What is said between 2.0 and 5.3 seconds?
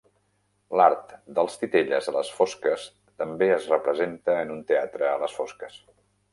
a les fosques també es representa en un teatre a